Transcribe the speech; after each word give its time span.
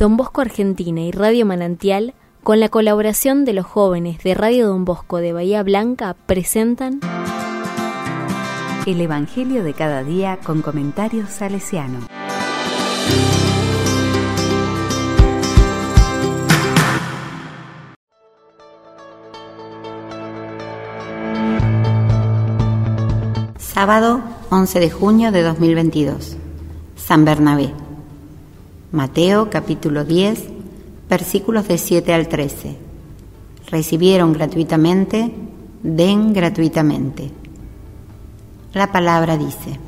Don 0.00 0.16
Bosco 0.16 0.40
Argentina 0.40 1.02
y 1.02 1.10
Radio 1.10 1.44
Manantial, 1.44 2.14
con 2.42 2.58
la 2.58 2.70
colaboración 2.70 3.44
de 3.44 3.52
los 3.52 3.66
jóvenes 3.66 4.22
de 4.22 4.32
Radio 4.32 4.66
Don 4.68 4.86
Bosco 4.86 5.18
de 5.18 5.34
Bahía 5.34 5.62
Blanca, 5.62 6.16
presentan 6.24 7.00
El 8.86 8.98
Evangelio 9.02 9.62
de 9.62 9.74
cada 9.74 10.02
día 10.02 10.38
con 10.42 10.62
comentarios 10.62 11.28
salesiano. 11.28 11.98
Sábado 23.58 24.22
11 24.48 24.80
de 24.80 24.90
junio 24.90 25.30
de 25.30 25.42
2022. 25.42 26.38
San 26.96 27.26
Bernabé. 27.26 27.89
Mateo 28.92 29.50
capítulo 29.50 30.04
10, 30.04 30.48
versículos 31.08 31.68
de 31.68 31.78
7 31.78 32.12
al 32.12 32.26
13. 32.26 32.76
Recibieron 33.70 34.32
gratuitamente, 34.32 35.32
den 35.84 36.32
gratuitamente. 36.32 37.30
La 38.74 38.90
palabra 38.90 39.36
dice, 39.36 39.78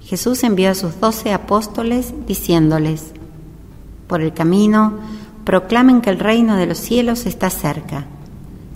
Jesús 0.00 0.42
envió 0.42 0.72
a 0.72 0.74
sus 0.74 0.98
doce 0.98 1.32
apóstoles 1.32 2.12
diciéndoles, 2.26 3.12
por 4.08 4.20
el 4.20 4.32
camino 4.32 4.94
proclamen 5.44 6.00
que 6.00 6.10
el 6.10 6.18
reino 6.18 6.56
de 6.56 6.66
los 6.66 6.78
cielos 6.78 7.24
está 7.24 7.50
cerca, 7.50 8.06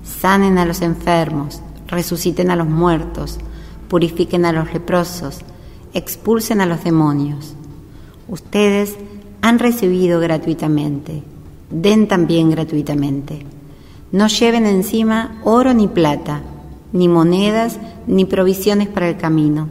sanen 0.05 0.57
a 0.57 0.65
los 0.65 0.83
enfermos, 0.83 1.63
resuciten 1.89 2.53
a 2.53 2.57
los 2.57 2.69
muertos, 2.69 3.39
purifiquen 3.89 4.45
a 4.45 4.53
los 4.53 4.73
leprosos, 4.73 5.41
expulsen 5.95 6.61
a 6.61 6.67
los 6.67 6.85
demonios. 6.85 7.55
Ustedes 8.29 8.97
han 9.43 9.59
recibido 9.59 10.21
gratuitamente, 10.21 11.23
den 11.71 12.09
también 12.09 12.51
gratuitamente. 12.51 13.45
No 14.13 14.29
lleven 14.29 14.67
encima 14.67 15.41
oro 15.45 15.75
ni 15.75 15.89
plata, 15.89 16.43
ni 16.93 17.09
monedas, 17.09 17.79
ni 18.07 18.25
provisiones 18.25 18.89
para 18.89 19.09
el 19.09 19.17
camino, 19.17 19.69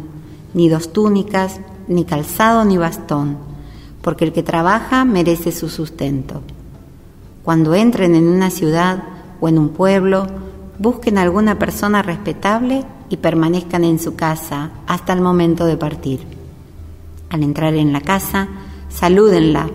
ni 0.53 0.69
dos 0.69 0.93
túnicas, 0.93 1.59
ni 1.87 2.05
calzado, 2.05 2.65
ni 2.65 2.77
bastón, 2.77 3.37
porque 4.01 4.25
el 4.25 4.33
que 4.33 4.43
trabaja 4.43 5.05
merece 5.05 5.51
su 5.51 5.69
sustento. 5.69 6.41
Cuando 7.43 7.75
entren 7.75 8.15
en 8.15 8.27
una 8.27 8.49
ciudad 8.49 9.03
o 9.39 9.47
en 9.47 9.57
un 9.57 9.69
pueblo, 9.69 10.27
busquen 10.79 11.17
alguna 11.17 11.57
persona 11.57 12.01
respetable 12.01 12.83
y 13.09 13.17
permanezcan 13.17 13.83
en 13.83 13.99
su 13.99 14.15
casa 14.15 14.71
hasta 14.87 15.13
el 15.13 15.21
momento 15.21 15.65
de 15.65 15.77
partir. 15.77 16.21
Al 17.29 17.43
entrar 17.43 17.73
en 17.75 17.93
la 17.93 18.01
casa, 18.01 18.47
salúdenla, 18.95 19.69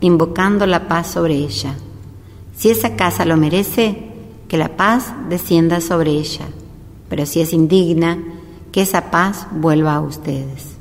invocando 0.00 0.66
la 0.66 0.86
paz 0.86 1.10
sobre 1.10 1.34
ella. 1.34 1.74
Si 2.54 2.70
esa 2.70 2.94
casa 2.94 3.24
lo 3.24 3.36
merece, 3.36 4.12
que 4.48 4.56
la 4.56 4.76
paz 4.76 5.12
descienda 5.28 5.80
sobre 5.80 6.12
ella, 6.12 6.46
pero 7.08 7.26
si 7.26 7.40
es 7.40 7.52
indigna, 7.52 8.18
que 8.72 8.82
esa 8.82 9.10
paz 9.10 9.46
vuelva 9.50 9.94
a 9.94 10.00
ustedes. 10.00 10.76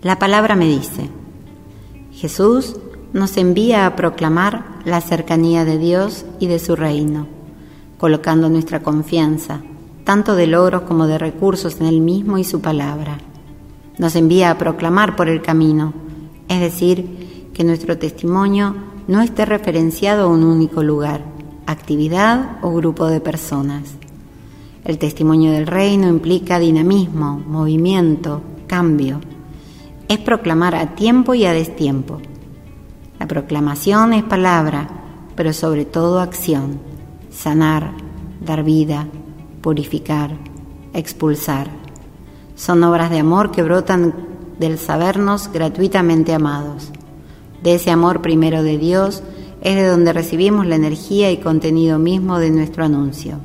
La 0.00 0.16
palabra 0.20 0.54
me 0.54 0.68
dice, 0.68 1.10
Jesús 2.12 2.76
nos 3.12 3.36
envía 3.36 3.84
a 3.84 3.96
proclamar 3.96 4.78
la 4.84 5.00
cercanía 5.00 5.64
de 5.64 5.76
Dios 5.76 6.24
y 6.38 6.46
de 6.46 6.60
su 6.60 6.76
reino, 6.76 7.26
colocando 7.98 8.48
nuestra 8.48 8.80
confianza, 8.80 9.60
tanto 10.04 10.36
de 10.36 10.46
logros 10.46 10.82
como 10.82 11.08
de 11.08 11.18
recursos 11.18 11.80
en 11.80 11.86
Él 11.86 12.00
mismo 12.00 12.38
y 12.38 12.44
su 12.44 12.60
palabra. 12.60 13.18
Nos 13.98 14.14
envía 14.14 14.52
a 14.52 14.56
proclamar 14.56 15.16
por 15.16 15.28
el 15.28 15.42
camino, 15.42 15.92
es 16.46 16.60
decir, 16.60 17.50
que 17.52 17.64
nuestro 17.64 17.98
testimonio 17.98 18.76
no 19.08 19.20
esté 19.20 19.46
referenciado 19.46 20.26
a 20.26 20.32
un 20.32 20.44
único 20.44 20.84
lugar, 20.84 21.24
actividad 21.66 22.58
o 22.62 22.72
grupo 22.72 23.08
de 23.08 23.20
personas. 23.20 23.96
El 24.84 24.96
testimonio 24.98 25.50
del 25.50 25.66
reino 25.66 26.06
implica 26.06 26.60
dinamismo, 26.60 27.42
movimiento, 27.44 28.42
cambio 28.68 29.20
es 30.08 30.18
proclamar 30.18 30.74
a 30.74 30.94
tiempo 30.94 31.34
y 31.34 31.44
a 31.44 31.52
destiempo. 31.52 32.20
La 33.18 33.26
proclamación 33.26 34.12
es 34.14 34.24
palabra, 34.24 34.88
pero 35.36 35.52
sobre 35.52 35.84
todo 35.84 36.20
acción, 36.20 36.80
sanar, 37.30 37.92
dar 38.44 38.64
vida, 38.64 39.06
purificar, 39.60 40.30
expulsar. 40.94 41.68
Son 42.56 42.82
obras 42.84 43.10
de 43.10 43.18
amor 43.18 43.50
que 43.50 43.62
brotan 43.62 44.14
del 44.58 44.78
sabernos 44.78 45.52
gratuitamente 45.52 46.32
amados. 46.34 46.90
De 47.62 47.74
ese 47.74 47.90
amor 47.90 48.22
primero 48.22 48.62
de 48.62 48.78
Dios 48.78 49.22
es 49.60 49.76
de 49.76 49.86
donde 49.86 50.12
recibimos 50.12 50.66
la 50.66 50.76
energía 50.76 51.30
y 51.30 51.38
contenido 51.38 51.98
mismo 51.98 52.38
de 52.38 52.50
nuestro 52.50 52.84
anuncio. 52.84 53.40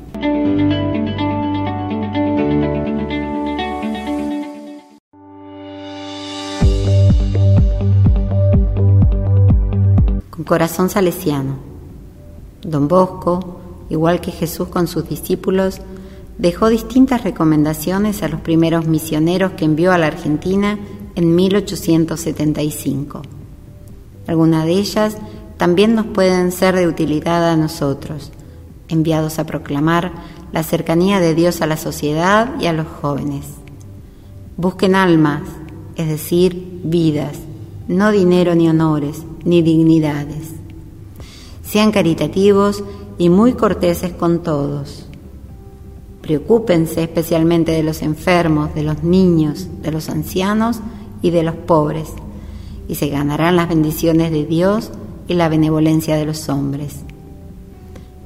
Corazón 10.43 10.89
salesiano. 10.89 11.55
Don 12.61 12.87
Bosco, 12.87 13.59
igual 13.89 14.21
que 14.21 14.31
Jesús 14.31 14.69
con 14.69 14.87
sus 14.87 15.07
discípulos, 15.07 15.81
dejó 16.37 16.69
distintas 16.69 17.23
recomendaciones 17.23 18.23
a 18.23 18.27
los 18.27 18.41
primeros 18.41 18.87
misioneros 18.87 19.53
que 19.53 19.65
envió 19.65 19.91
a 19.91 19.97
la 19.97 20.07
Argentina 20.07 20.79
en 21.15 21.35
1875. 21.35 23.21
Algunas 24.27 24.65
de 24.65 24.71
ellas 24.71 25.17
también 25.57 25.95
nos 25.95 26.07
pueden 26.07 26.51
ser 26.51 26.75
de 26.75 26.87
utilidad 26.87 27.49
a 27.49 27.57
nosotros, 27.57 28.31
enviados 28.87 29.39
a 29.39 29.45
proclamar 29.45 30.11
la 30.51 30.63
cercanía 30.63 31.19
de 31.19 31.35
Dios 31.35 31.61
a 31.61 31.67
la 31.67 31.77
sociedad 31.77 32.59
y 32.59 32.67
a 32.67 32.73
los 32.73 32.87
jóvenes. 32.87 33.45
Busquen 34.57 34.95
almas, 34.95 35.41
es 35.95 36.07
decir, 36.07 36.81
vidas, 36.83 37.37
no 37.87 38.11
dinero 38.11 38.55
ni 38.55 38.69
honores, 38.69 39.23
ni 39.43 39.61
dignidades. 39.61 40.53
Sean 41.63 41.91
caritativos 41.91 42.83
y 43.17 43.29
muy 43.29 43.53
corteses 43.53 44.13
con 44.13 44.43
todos. 44.43 45.05
Preocúpense 46.21 47.03
especialmente 47.03 47.71
de 47.71 47.83
los 47.83 48.01
enfermos, 48.01 48.73
de 48.73 48.83
los 48.83 49.03
niños, 49.03 49.67
de 49.81 49.91
los 49.91 50.09
ancianos 50.09 50.79
y 51.21 51.31
de 51.31 51.43
los 51.43 51.55
pobres, 51.55 52.09
y 52.87 52.95
se 52.95 53.09
ganarán 53.09 53.55
las 53.55 53.69
bendiciones 53.69 54.31
de 54.31 54.45
Dios 54.45 54.91
y 55.27 55.33
la 55.33 55.49
benevolencia 55.49 56.15
de 56.15 56.25
los 56.25 56.47
hombres. 56.49 57.01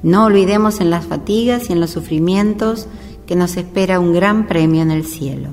No 0.02 0.26
olvidemos 0.26 0.80
en 0.80 0.90
las 0.90 1.06
fatigas 1.06 1.70
y 1.70 1.72
en 1.72 1.80
los 1.80 1.90
sufrimientos 1.90 2.86
que 3.26 3.34
nos 3.34 3.56
espera 3.56 3.98
un 3.98 4.12
gran 4.12 4.46
premio 4.46 4.82
en 4.82 4.92
el 4.92 5.04
cielo. 5.04 5.50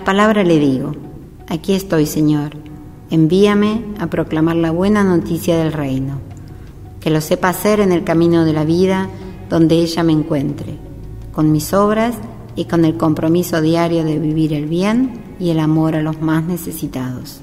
La 0.00 0.04
palabra 0.04 0.44
le 0.44 0.58
digo, 0.58 0.94
aquí 1.46 1.74
estoy 1.74 2.06
Señor, 2.06 2.52
envíame 3.10 3.84
a 3.98 4.06
proclamar 4.06 4.56
la 4.56 4.70
buena 4.70 5.04
noticia 5.04 5.58
del 5.58 5.74
reino, 5.74 6.22
que 7.00 7.10
lo 7.10 7.20
sepa 7.20 7.50
hacer 7.50 7.80
en 7.80 7.92
el 7.92 8.02
camino 8.02 8.46
de 8.46 8.54
la 8.54 8.64
vida 8.64 9.10
donde 9.50 9.74
ella 9.74 10.02
me 10.02 10.14
encuentre, 10.14 10.78
con 11.32 11.52
mis 11.52 11.74
obras 11.74 12.14
y 12.56 12.64
con 12.64 12.86
el 12.86 12.96
compromiso 12.96 13.60
diario 13.60 14.02
de 14.02 14.18
vivir 14.18 14.54
el 14.54 14.64
bien 14.64 15.36
y 15.38 15.50
el 15.50 15.60
amor 15.60 15.94
a 15.94 16.00
los 16.00 16.22
más 16.22 16.44
necesitados. 16.44 17.42